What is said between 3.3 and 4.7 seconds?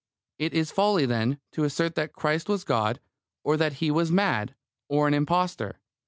or that He was mad,